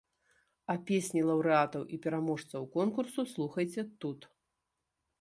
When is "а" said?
0.73-0.75